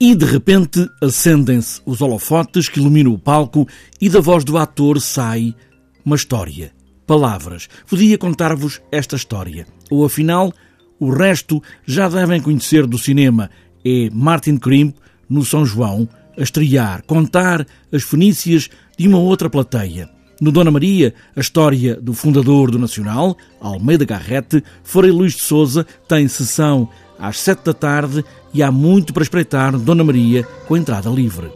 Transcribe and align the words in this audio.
E 0.00 0.12
de 0.16 0.24
repente 0.24 0.90
acendem-se 1.00 1.80
os 1.86 2.00
holofotes 2.00 2.68
que 2.68 2.80
iluminam 2.80 3.12
o 3.12 3.18
palco 3.18 3.68
e 4.00 4.08
da 4.08 4.20
voz 4.20 4.42
do 4.42 4.58
ator 4.58 5.00
sai 5.00 5.54
uma 6.04 6.16
história. 6.16 6.72
Palavras. 7.06 7.68
Podia 7.88 8.18
contar-vos 8.18 8.82
esta 8.90 9.14
história. 9.14 9.68
Ou 9.88 10.04
afinal, 10.04 10.52
o 10.98 11.10
resto 11.10 11.62
já 11.86 12.08
devem 12.08 12.42
conhecer 12.42 12.88
do 12.88 12.98
cinema. 12.98 13.48
É 13.84 14.10
Martin 14.12 14.56
Crimp, 14.56 14.96
no 15.30 15.44
São 15.44 15.64
João, 15.64 16.08
a 16.36 16.42
estrear, 16.42 17.04
contar 17.06 17.64
as 17.92 18.02
fenícias 18.02 18.68
de 18.98 19.06
uma 19.06 19.18
outra 19.18 19.48
plateia. 19.48 20.10
No 20.40 20.50
Dona 20.50 20.72
Maria, 20.72 21.14
a 21.36 21.40
história 21.40 21.94
do 21.94 22.14
fundador 22.14 22.68
do 22.68 22.80
Nacional, 22.80 23.36
Almeida 23.60 24.04
Garrete, 24.04 24.60
Frei 24.82 25.12
Luís 25.12 25.34
de 25.34 25.42
Souza, 25.42 25.86
tem 26.08 26.26
sessão 26.26 26.88
às 27.16 27.38
sete 27.38 27.64
da 27.64 27.72
tarde 27.72 28.24
e 28.54 28.62
há 28.62 28.70
muito 28.70 29.12
para 29.12 29.24
espreitar 29.24 29.76
Dona 29.76 30.04
Maria 30.04 30.44
com 30.66 30.76
entrada 30.76 31.10
livre. 31.10 31.50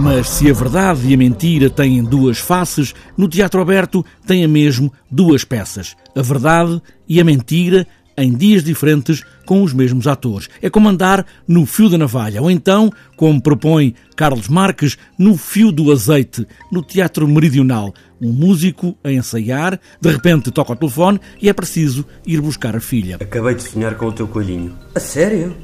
Mas 0.00 0.28
se 0.28 0.50
a 0.50 0.52
verdade 0.52 1.08
e 1.08 1.14
a 1.14 1.16
mentira 1.16 1.68
têm 1.68 2.04
duas 2.04 2.38
faces, 2.38 2.94
no 3.16 3.26
Teatro 3.26 3.60
Aberto 3.60 4.04
tem 4.26 4.44
a 4.44 4.48
mesmo 4.48 4.92
duas 5.10 5.44
peças: 5.44 5.96
a 6.14 6.22
verdade 6.22 6.80
e 7.08 7.20
a 7.20 7.24
mentira 7.24 7.86
em 8.16 8.32
dias 8.32 8.62
diferentes 8.62 9.22
com 9.44 9.62
os 9.62 9.72
mesmos 9.72 10.06
atores. 10.06 10.48
É 10.62 10.70
como 10.70 10.88
andar 10.88 11.26
no 11.46 11.66
fio 11.66 11.88
da 11.88 11.98
navalha, 11.98 12.40
ou 12.40 12.50
então, 12.50 12.90
como 13.16 13.40
propõe 13.40 13.94
Carlos 14.16 14.48
Marques, 14.48 14.96
no 15.18 15.36
fio 15.36 15.70
do 15.70 15.92
azeite, 15.92 16.46
no 16.70 16.82
Teatro 16.82 17.26
Meridional. 17.28 17.92
Um 18.20 18.32
músico 18.32 18.96
a 19.04 19.12
ensaiar, 19.12 19.78
de 20.00 20.10
repente 20.10 20.50
toca 20.50 20.72
o 20.72 20.76
telefone 20.76 21.20
e 21.42 21.48
é 21.48 21.52
preciso 21.52 22.06
ir 22.26 22.40
buscar 22.40 22.74
a 22.76 22.80
filha. 22.80 23.16
Acabei 23.20 23.54
de 23.54 23.62
sonhar 23.62 23.96
com 23.96 24.06
o 24.06 24.12
teu 24.12 24.26
coelhinho. 24.26 24.74
A 24.94 25.00
sério? 25.00 25.54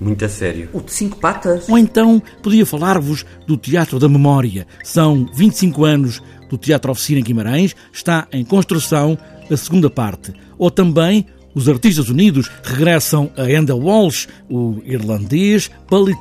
Muito 0.00 0.24
a 0.24 0.28
sério. 0.28 0.70
O 0.72 0.80
de 0.80 0.92
cinco 0.92 1.18
patas? 1.18 1.68
Ou 1.68 1.76
então 1.76 2.22
podia 2.42 2.64
falar-vos 2.64 3.26
do 3.46 3.56
Teatro 3.56 3.98
da 3.98 4.08
Memória. 4.08 4.66
São 4.82 5.28
25 5.34 5.84
anos 5.84 6.22
do 6.48 6.56
Teatro 6.56 6.90
Oficina 6.90 7.20
em 7.20 7.22
Guimarães, 7.22 7.76
está 7.92 8.26
em 8.32 8.42
construção 8.42 9.18
a 9.50 9.56
segunda 9.56 9.90
parte. 9.90 10.32
Ou 10.58 10.70
também 10.70 11.26
os 11.54 11.68
artistas 11.68 12.08
unidos 12.08 12.50
regressam 12.62 13.30
a 13.36 13.50
Enda 13.50 13.74
Walsh, 13.74 14.28
o 14.48 14.80
irlandês 14.84 15.70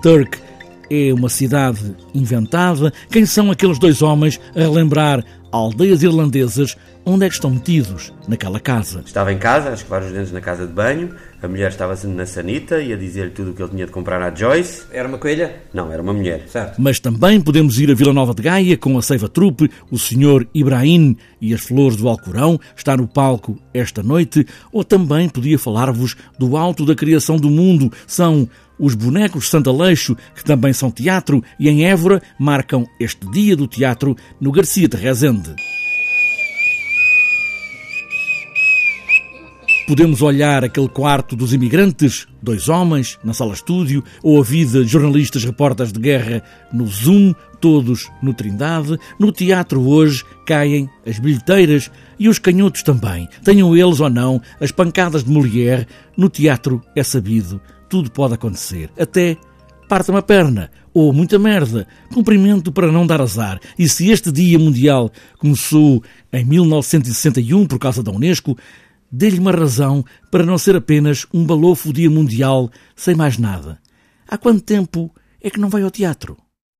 Turk. 0.01 0.37
É 0.89 1.13
uma 1.13 1.29
cidade 1.29 1.95
inventada. 2.13 2.91
Quem 3.11 3.25
são 3.25 3.51
aqueles 3.51 3.77
dois 3.77 4.01
homens 4.01 4.39
a 4.55 4.59
relembrar 4.59 5.23
aldeias 5.51 6.03
irlandesas 6.03 6.75
onde 7.05 7.25
é 7.25 7.29
que 7.29 7.35
estão 7.35 7.49
metidos 7.49 8.13
naquela 8.27 8.59
casa? 8.59 9.01
Estava 9.05 9.33
em 9.33 9.37
casa, 9.37 9.69
a 9.69 9.73
escovar 9.73 10.03
os 10.03 10.11
dentes 10.11 10.31
na 10.31 10.41
casa 10.41 10.67
de 10.67 10.73
banho. 10.73 11.15
A 11.41 11.47
mulher 11.47 11.69
estava 11.69 11.95
na 12.07 12.25
sanita 12.25 12.81
e 12.81 12.91
a 12.93 12.97
dizer-lhe 12.97 13.31
tudo 13.31 13.51
o 13.51 13.53
que 13.53 13.61
ele 13.61 13.71
tinha 13.71 13.85
de 13.85 13.91
comprar 13.91 14.21
à 14.21 14.33
Joyce. 14.33 14.83
Era 14.91 15.07
uma 15.07 15.17
coelha? 15.17 15.55
Não, 15.73 15.91
era 15.91 16.01
uma 16.01 16.13
mulher. 16.13 16.43
Certo. 16.47 16.79
Mas 16.79 16.99
também 16.99 17.39
podemos 17.39 17.79
ir 17.79 17.89
a 17.89 17.93
Vila 17.93 18.13
Nova 18.13 18.33
de 18.33 18.41
Gaia 18.41 18.77
com 18.77 18.97
a 18.97 19.01
Seiva 19.01 19.29
Trupe, 19.29 19.71
o 19.89 19.97
Sr. 19.97 20.45
Ibrahim 20.53 21.17
e 21.39 21.53
as 21.53 21.61
Flores 21.61 21.95
do 21.95 22.09
Alcorão, 22.09 22.59
está 22.75 22.95
no 22.97 23.07
palco 23.07 23.57
esta 23.73 24.03
noite, 24.03 24.45
ou 24.71 24.83
também 24.83 25.29
podia 25.29 25.57
falar-vos 25.57 26.15
do 26.37 26.57
Alto 26.57 26.85
da 26.85 26.93
Criação 26.93 27.37
do 27.37 27.49
Mundo. 27.49 27.91
São 28.05 28.47
os 28.79 28.95
bonecos 28.95 29.43
de 29.43 29.49
Santo 29.49 29.69
Aleixo, 29.69 30.15
que 30.33 30.43
também 30.43 30.73
são 30.73 30.89
teatro, 30.89 31.43
e 31.59 31.67
em 31.67 31.85
Évora 31.85 32.21
marcam 32.39 32.87
este 32.99 33.29
dia 33.29 33.55
do 33.55 33.67
teatro 33.67 34.15
no 34.39 34.51
Garcia 34.51 34.87
de 34.87 34.97
Rezende. 34.97 35.53
Podemos 39.89 40.21
olhar 40.21 40.63
aquele 40.63 40.87
quarto 40.87 41.35
dos 41.35 41.51
imigrantes, 41.51 42.27
dois 42.43 42.69
homens 42.69 43.17
na 43.23 43.33
sala 43.33 43.55
estúdio, 43.55 44.03
ou 44.21 44.39
a 44.39 44.43
vida 44.43 44.83
de 44.83 44.87
jornalistas 44.87 45.43
repórteres 45.43 45.91
de 45.91 45.99
guerra 45.99 46.43
no 46.71 46.85
Zoom, 46.85 47.33
todos 47.59 48.07
no 48.21 48.31
Trindade. 48.31 48.99
No 49.17 49.31
teatro 49.31 49.81
hoje 49.81 50.23
caem 50.45 50.87
as 51.07 51.17
bilheteiras 51.17 51.89
e 52.19 52.29
os 52.29 52.37
canhotos 52.37 52.83
também. 52.83 53.27
Tenham 53.43 53.75
eles 53.75 53.99
ou 53.99 54.11
não 54.11 54.39
as 54.61 54.71
pancadas 54.71 55.23
de 55.23 55.31
Molière, 55.31 55.87
no 56.15 56.29
teatro 56.29 56.83
é 56.95 57.01
sabido, 57.01 57.59
tudo 57.89 58.11
pode 58.11 58.35
acontecer. 58.35 58.91
Até 58.95 59.37
parta 59.87 60.11
uma 60.11 60.21
perna 60.21 60.69
ou 60.93 61.11
muita 61.11 61.39
merda. 61.39 61.87
Cumprimento 62.13 62.71
para 62.71 62.91
não 62.91 63.07
dar 63.07 63.21
azar. 63.21 63.59
E 63.77 63.89
se 63.89 64.11
este 64.11 64.31
Dia 64.31 64.59
Mundial 64.59 65.11
começou 65.39 66.03
em 66.31 66.45
1961 66.45 67.65
por 67.65 67.79
causa 67.79 68.03
da 68.03 68.11
Unesco, 68.11 68.55
dê-lhe 69.11 69.39
uma 69.39 69.51
razão 69.51 70.03
para 70.31 70.45
não 70.45 70.57
ser 70.57 70.75
apenas 70.75 71.25
um 71.33 71.45
balofo 71.45 71.93
dia 71.93 72.09
mundial 72.09 72.69
sem 72.95 73.15
mais 73.15 73.37
nada. 73.37 73.79
Há 74.27 74.37
quanto 74.37 74.61
tempo 74.61 75.13
é 75.41 75.49
que 75.49 75.59
não 75.59 75.69
vai 75.69 75.81
ao 75.81 75.91
teatro? 75.91 76.37